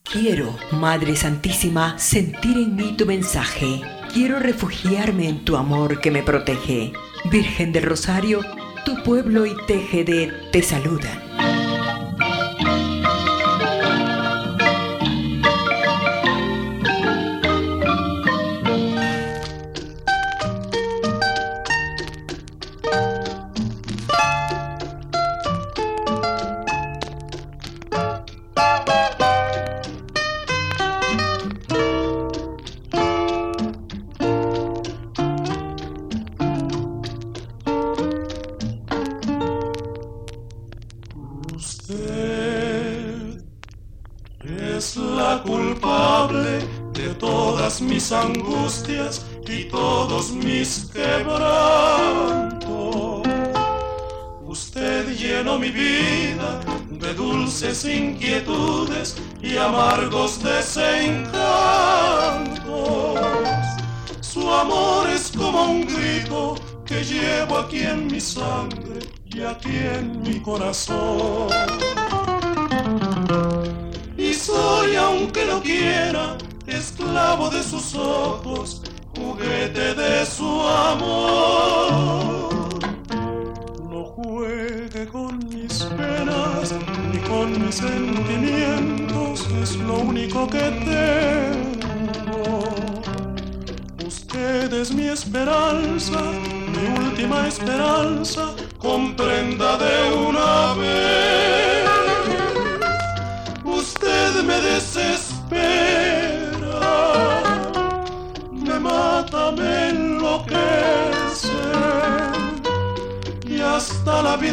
[0.03, 3.81] Quiero, Madre Santísima, sentir en mí tu mensaje.
[4.11, 6.91] Quiero refugiarme en tu amor que me protege.
[7.31, 8.41] Virgen del Rosario,
[8.85, 11.58] tu pueblo y TGD te saludan.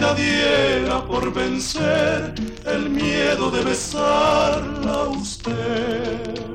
[0.07, 2.33] La diera por vencer
[2.65, 6.46] el miedo de besarla usted.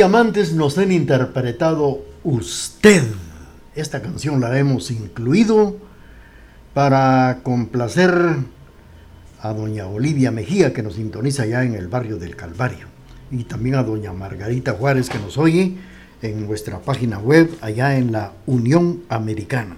[0.00, 3.02] Diamantes nos han interpretado Usted.
[3.74, 5.76] Esta canción la hemos incluido
[6.72, 8.10] para complacer
[9.42, 12.86] a doña Olivia Mejía que nos sintoniza ya en el barrio del Calvario
[13.30, 15.76] y también a doña Margarita Juárez que nos oye
[16.22, 19.76] en nuestra página web allá en la Unión Americana.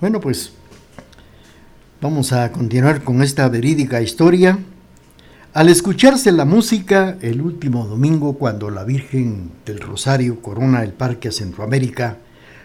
[0.00, 0.52] Bueno, pues
[2.00, 4.60] vamos a continuar con esta verídica historia
[5.54, 11.30] al escucharse la música el último domingo cuando la Virgen del Rosario corona el Parque
[11.30, 12.16] Centroamérica,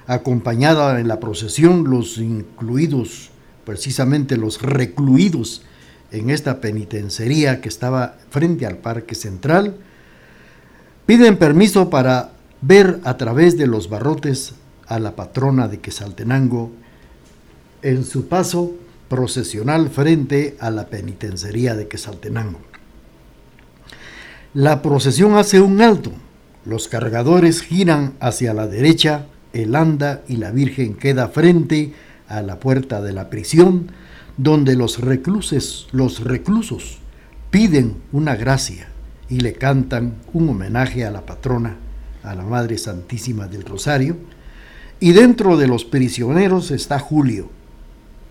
[0.08, 3.32] acompañada en la procesión los incluidos,
[3.66, 5.64] precisamente los recluidos
[6.12, 9.76] en esta penitenciaría que estaba frente al Parque Central,
[11.06, 12.32] piden permiso para
[12.62, 14.54] ver a través de los barrotes
[14.88, 16.72] a la patrona de Quesaltenango
[17.82, 18.72] en su paso
[19.10, 22.67] procesional frente a la penitenciaría de Quesaltenango.
[24.58, 26.12] La procesión hace un alto.
[26.66, 31.94] Los cargadores giran hacia la derecha, el anda y la Virgen queda frente
[32.28, 33.92] a la puerta de la prisión,
[34.36, 36.98] donde los reclusos, los reclusos
[37.52, 38.88] piden una gracia
[39.30, 41.76] y le cantan un homenaje a la patrona,
[42.24, 44.18] a la Madre Santísima del Rosario.
[45.00, 47.52] Y dentro de los prisioneros está Julio,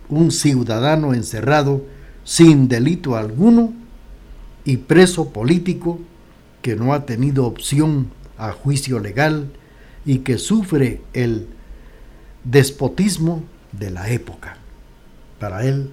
[0.08, 1.84] un ciudadano encerrado
[2.24, 3.72] sin delito alguno
[4.64, 6.00] y preso político
[6.66, 9.52] que no ha tenido opción a juicio legal
[10.04, 11.46] y que sufre el
[12.42, 14.56] despotismo de la época.
[15.38, 15.90] Para él,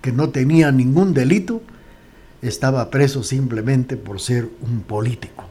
[0.00, 1.60] que no tenía ningún delito,
[2.40, 5.44] estaba preso simplemente por ser un político.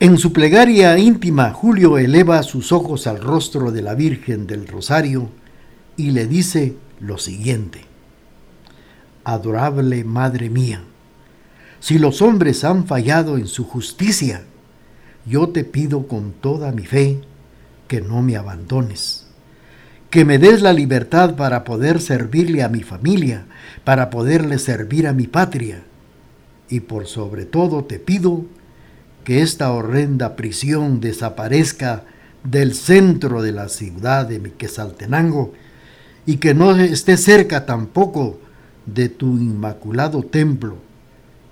[0.00, 5.30] En su plegaria íntima, Julio eleva sus ojos al rostro de la Virgen del Rosario
[5.96, 7.82] y le dice lo siguiente,
[9.22, 10.82] Adorable Madre mía,
[11.82, 14.44] si los hombres han fallado en su justicia,
[15.26, 17.20] yo te pido con toda mi fe
[17.88, 19.26] que no me abandones,
[20.08, 23.46] que me des la libertad para poder servirle a mi familia,
[23.82, 25.82] para poderle servir a mi patria.
[26.68, 28.44] Y por sobre todo te pido
[29.24, 32.04] que esta horrenda prisión desaparezca
[32.44, 35.52] del centro de la ciudad de Quesaltenango
[36.26, 38.38] y que no esté cerca tampoco
[38.86, 40.91] de tu inmaculado templo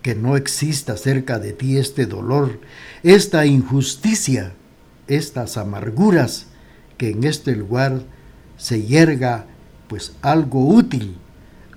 [0.02, 2.60] que no exista cerca de ti este dolor,
[3.02, 4.54] esta injusticia,
[5.08, 6.46] estas amarguras,
[6.96, 8.02] que en este lugar
[8.56, 9.46] se yerga
[9.88, 11.16] pues algo útil,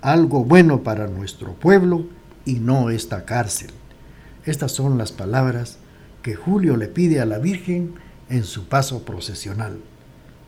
[0.01, 2.05] algo bueno para nuestro pueblo
[2.45, 3.71] y no esta cárcel.
[4.45, 5.77] Estas son las palabras
[6.21, 7.95] que Julio le pide a la Virgen
[8.29, 9.79] en su paso procesional.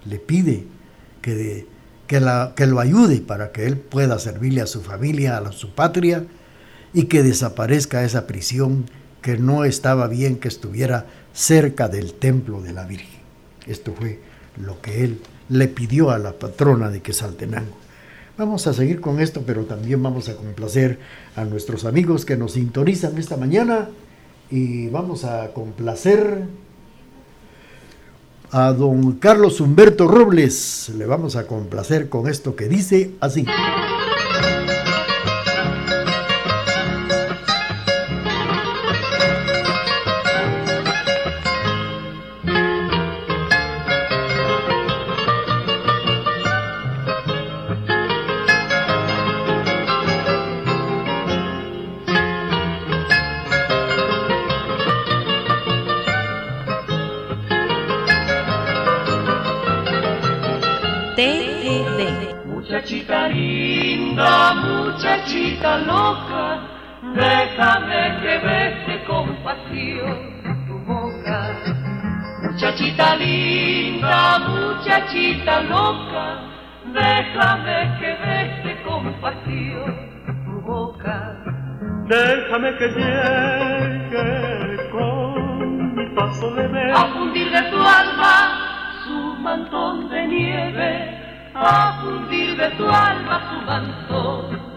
[0.06, 0.66] Le pide
[1.22, 1.68] que,
[2.08, 6.26] que, lo ayude para que él pueda servirle a su familia, a su patria,
[6.96, 8.86] y que desaparezca esa prisión
[9.22, 13.20] que no estaba bien que estuviera cerca del templo de la Virgen.
[13.68, 14.22] Esto fue
[14.58, 15.20] lo que él
[15.50, 17.76] le pidió a la patrona de Quesaltenango.
[18.38, 21.00] Vamos a seguir con esto, pero también vamos a complacer
[21.36, 23.90] a nuestros amigos que nos sintonizan esta mañana
[24.50, 26.44] y vamos a complacer
[28.52, 30.94] a don Carlos Humberto Robles.
[30.98, 33.46] Le vamos a complacer con esto que dice así.
[65.06, 66.60] Muchachita loca,
[67.14, 70.18] déjame que bese con pasión
[70.68, 71.56] tu boca.
[72.42, 76.42] Muchachita linda, muchachita loca,
[76.92, 79.96] déjame que bese con pasión
[80.46, 81.38] tu boca.
[82.08, 88.36] Déjame que llegue con mi paso leve a fundir de tu alma
[89.04, 90.92] su mantón de nieve,
[91.54, 94.75] a fundir de tu alma su mantón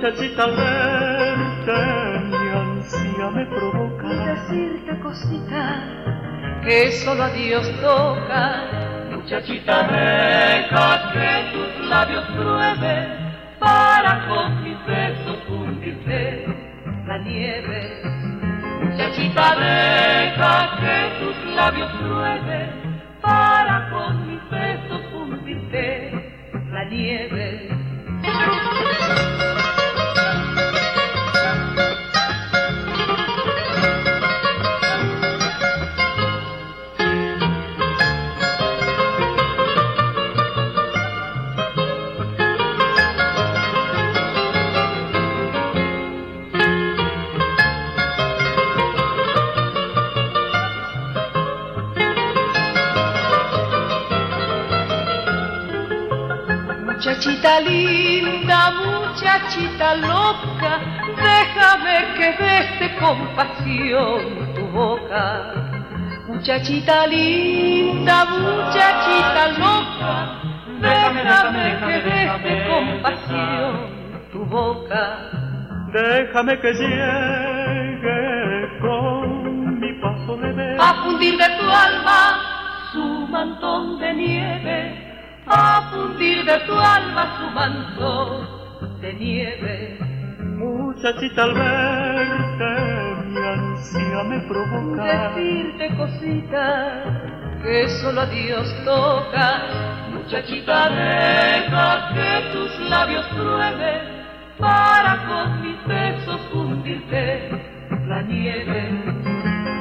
[0.00, 1.72] Muchachita verte
[2.30, 5.84] mi ansia me provoca decirte cosita
[6.62, 8.64] que solo a Dios toca.
[9.10, 13.08] Muchachita deja que tus labios prueben
[13.58, 16.46] para con mis besos fundirte
[17.06, 18.02] la nieve.
[18.82, 22.70] Muchachita deja que tus labios prueben
[23.20, 26.10] para con mis besos fundirte
[26.72, 27.79] la nieve.
[28.32, 29.59] Música
[57.00, 60.80] Muchachita linda, muchachita loca,
[61.16, 65.54] déjame que bese con pasión tu boca.
[66.28, 70.42] Muchachita linda, muchachita loca,
[70.78, 73.74] déjame que bese con pasión
[74.30, 75.02] tu boca.
[75.94, 78.20] Déjame que llegue
[78.82, 82.42] con mi paso leve a fundir de tu alma
[82.92, 85.09] su mantón de nieve
[85.50, 88.10] a fundir de tu alma su manto
[89.00, 89.98] de nieve.
[90.38, 97.04] Muchachita al verte mi ansia me provoca decirte cosita
[97.62, 99.62] que solo a Dios toca.
[100.12, 104.00] Muchachita deja que tus labios prueben
[104.58, 107.50] para con mis besos fundirte
[108.06, 108.80] la nieve.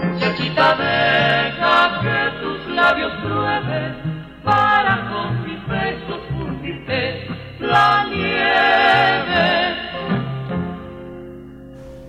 [0.06, 5.49] Muchachita deja que tus labios prueben para con mis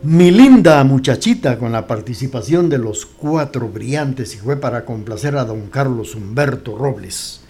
[0.03, 5.45] Mi linda muchachita con la participación de los cuatro brillantes y fue para complacer a
[5.45, 7.43] don Carlos Humberto Robles.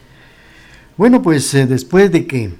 [0.96, 2.52] Bueno, pues eh, después de que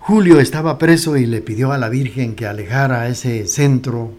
[0.00, 4.12] Julio estaba preso y le pidió a la Virgen que alejara ese centro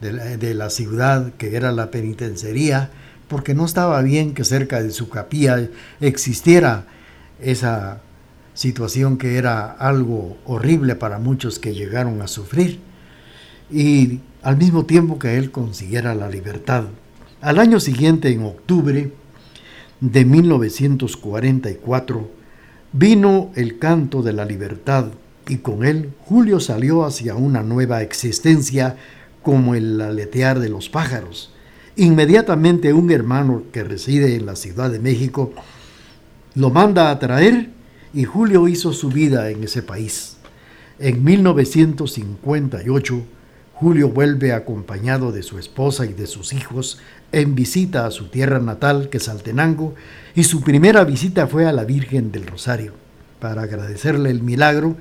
[0.00, 2.90] de la, de la ciudad que era la penitenciaría,
[3.28, 5.68] porque no estaba bien que cerca de su capilla
[6.00, 6.84] existiera
[7.40, 8.00] esa
[8.54, 12.80] situación que era algo horrible para muchos que llegaron a sufrir
[13.70, 16.84] y al mismo tiempo que él consiguiera la libertad.
[17.40, 19.12] Al año siguiente, en octubre
[20.00, 22.30] de 1944,
[22.92, 25.06] vino el canto de la libertad
[25.48, 28.96] y con él Julio salió hacia una nueva existencia
[29.42, 31.52] como el aletear de los pájaros.
[31.96, 35.52] Inmediatamente un hermano que reside en la Ciudad de México
[36.54, 37.70] lo manda a traer
[38.12, 40.36] y Julio hizo su vida en ese país.
[40.98, 43.22] En 1958,
[43.74, 46.98] Julio vuelve acompañado de su esposa y de sus hijos
[47.32, 49.94] en visita a su tierra natal, que es Altenango,
[50.34, 52.92] y su primera visita fue a la Virgen del Rosario,
[53.40, 54.96] para agradecerle el milagro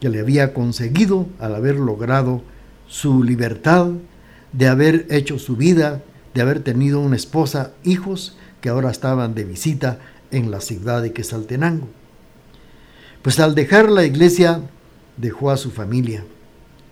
[0.00, 2.42] que le había conseguido al haber logrado
[2.88, 3.90] su libertad,
[4.52, 6.02] de haber hecho su vida
[6.36, 10.00] de haber tenido una esposa, hijos que ahora estaban de visita
[10.30, 11.88] en la ciudad de Quesaltenango.
[13.26, 14.60] Pues al dejar la iglesia
[15.16, 16.22] dejó a su familia,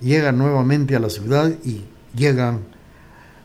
[0.00, 1.82] llega nuevamente a la ciudad y
[2.12, 2.62] llegan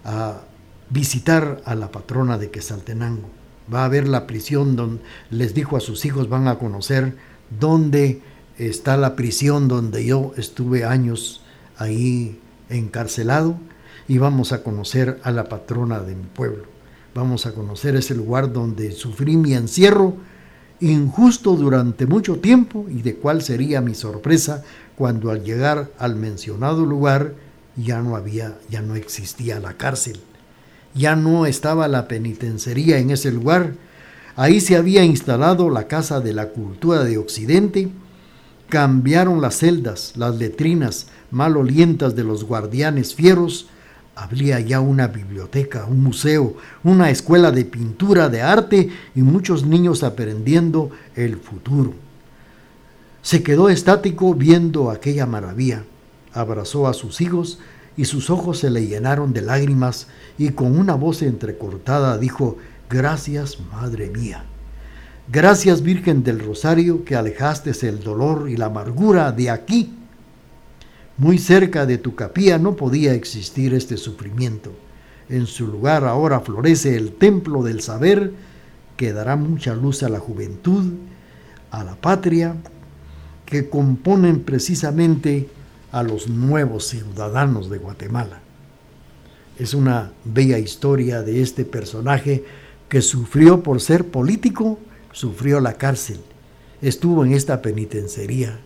[0.04, 0.42] a
[0.90, 3.30] visitar a la patrona de Quesaltenango.
[3.72, 7.16] Va a ver la prisión donde les dijo a sus hijos van a conocer
[7.60, 8.24] dónde
[8.58, 11.44] está la prisión donde yo estuve años
[11.78, 13.60] ahí encarcelado
[14.08, 16.64] y vamos a conocer a la patrona de mi pueblo.
[17.14, 20.16] Vamos a conocer ese lugar donde sufrí mi encierro
[20.82, 24.64] injusto durante mucho tiempo y de cuál sería mi sorpresa
[24.96, 27.34] cuando al llegar al mencionado lugar
[27.76, 30.20] ya no había, ya no existía la cárcel,
[30.94, 33.74] ya no estaba la penitenciaría en ese lugar,
[34.36, 37.90] ahí se había instalado la Casa de la Cultura de Occidente,
[38.68, 43.68] cambiaron las celdas, las letrinas malolientas de los guardianes fieros,
[44.20, 50.03] habría ya una biblioteca, un museo, una escuela de pintura, de arte y muchos niños
[50.03, 51.93] aprendiendo el futuro.
[53.22, 55.84] Se quedó estático viendo aquella maravilla,
[56.34, 57.59] abrazó a sus hijos
[57.95, 60.07] y sus ojos se le llenaron de lágrimas
[60.38, 62.57] y con una voz entrecortada dijo,
[62.89, 64.43] Gracias, Madre mía.
[65.32, 69.99] Gracias, Virgen del Rosario, que alejaste el dolor y la amargura de aquí.
[71.20, 74.72] Muy cerca de tu capilla no podía existir este sufrimiento.
[75.28, 78.32] En su lugar ahora florece el templo del saber
[78.95, 80.93] que dará mucha luz a la juventud,
[81.72, 82.55] a la patria,
[83.45, 85.49] que componen precisamente
[85.91, 88.39] a los nuevos ciudadanos de Guatemala.
[89.57, 92.45] Es una bella historia de este personaje
[92.88, 94.80] que sufrió por ser político,
[95.11, 96.22] sufrió la cárcel,
[96.82, 98.57] estuvo en esta penitenciaría,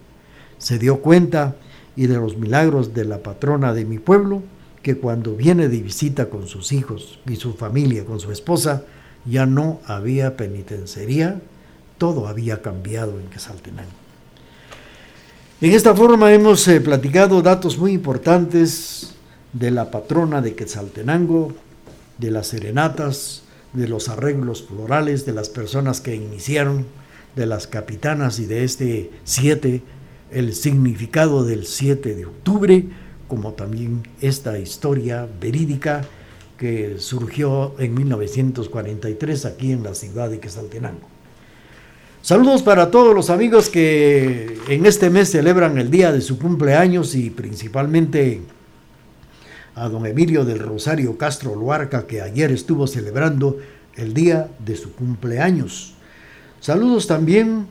[0.60, 1.56] se dio cuenta
[1.96, 4.42] y de los milagros de la patrona de mi pueblo,
[4.82, 8.84] que cuando viene de visita con sus hijos y su familia, con su esposa,
[9.26, 11.42] ya no había penitenciaría,
[11.98, 13.92] todo había cambiado en Quetzaltenango.
[15.62, 19.14] En esta forma hemos eh, platicado datos muy importantes
[19.54, 21.54] de la patrona de Quetzaltenango,
[22.18, 26.86] de las serenatas, de los arreglos florales, de las personas que iniciaron,
[27.36, 29.82] de las capitanas y de este 7,
[30.34, 32.86] el significado del 7 de octubre,
[33.28, 36.06] como también esta historia verídica
[36.58, 41.08] que surgió en 1943 aquí en la ciudad de Quetzaltenango.
[42.22, 47.16] Saludos para todos los amigos que en este mes celebran el día de su cumpleaños
[47.16, 48.42] y principalmente
[49.76, 53.58] a don Emilio del Rosario Castro Luarca que ayer estuvo celebrando
[53.96, 55.96] el día de su cumpleaños.
[56.62, 57.68] Saludos también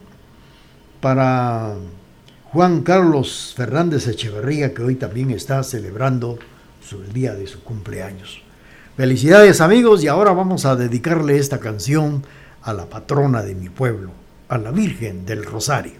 [1.01, 1.75] para
[2.53, 6.37] Juan Carlos Fernández Echeverría, que hoy también está celebrando
[6.87, 8.43] su, el día de su cumpleaños.
[8.95, 12.23] Felicidades amigos y ahora vamos a dedicarle esta canción
[12.61, 14.11] a la patrona de mi pueblo,
[14.49, 15.93] a la Virgen del Rosario.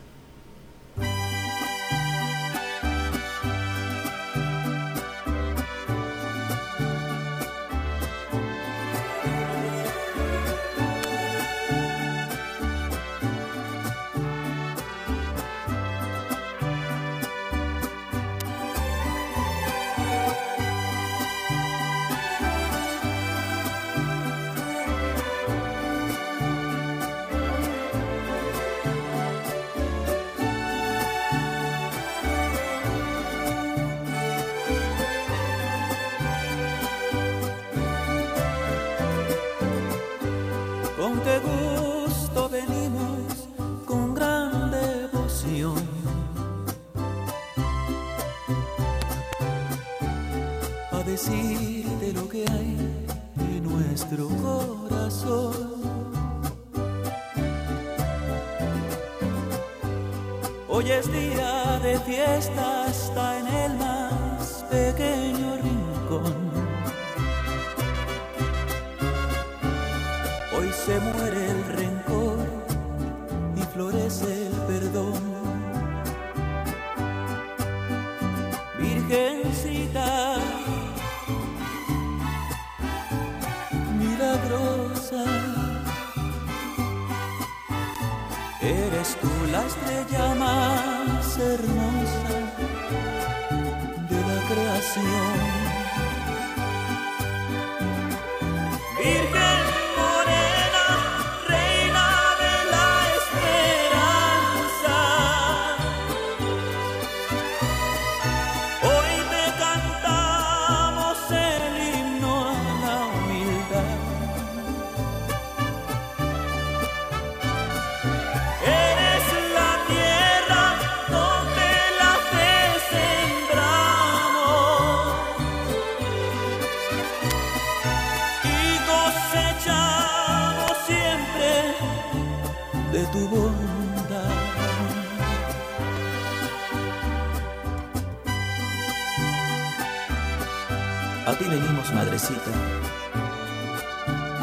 [94.93, 95.32] canción.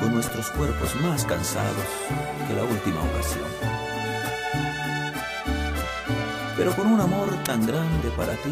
[0.01, 1.87] Con nuestros cuerpos más cansados
[2.49, 3.47] que la última ocasión.
[6.57, 8.51] Pero con un amor tan grande para ti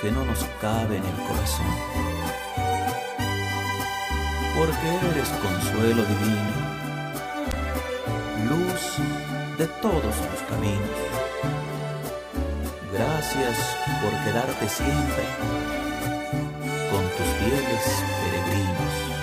[0.00, 1.66] que no nos cabe en el corazón.
[4.56, 6.54] Porque eres consuelo divino,
[8.48, 10.98] luz de todos los caminos.
[12.90, 13.58] Gracias
[14.00, 15.74] por quedarte siempre
[17.16, 19.13] tus fieles peregrinos.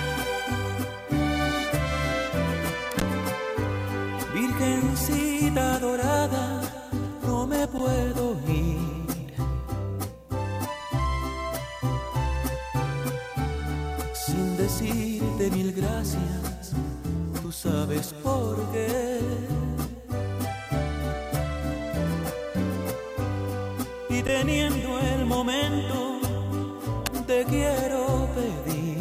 [27.32, 28.98] Te quiero pedir.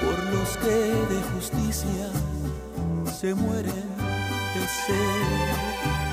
[0.00, 0.78] Por los que
[1.12, 2.06] de justicia
[3.20, 3.88] se mueren
[4.54, 6.03] de ser.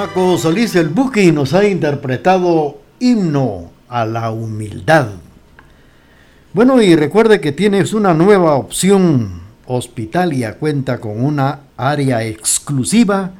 [0.00, 5.08] Maco Solís el Buki nos ha interpretado Himno a la Humildad.
[6.54, 9.42] Bueno, y recuerde que tienes una nueva opción.
[9.66, 13.32] Hospitalia cuenta con una área exclusiva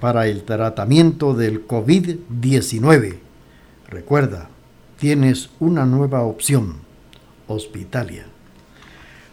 [0.00, 3.16] para el tratamiento del COVID-19.
[3.88, 4.50] Recuerda,
[5.00, 6.74] tienes una nueva opción.
[7.48, 8.24] Hospitalia.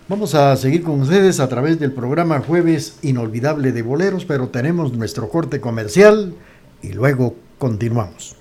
[0.08, 4.94] Vamos a seguir con ustedes a través del programa Jueves Inolvidable de Boleros, pero tenemos
[4.94, 6.34] nuestro corte comercial
[6.82, 8.36] y luego continuamos.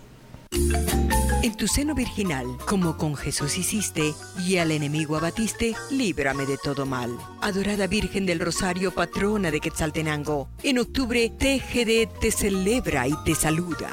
[1.42, 4.14] En tu seno virginal, como con Jesús hiciste,
[4.44, 7.16] y al enemigo abatiste, líbrame de todo mal.
[7.40, 13.88] Adorada Virgen del Rosario, patrona de Quetzaltenango, en octubre TGD te celebra y te saluda.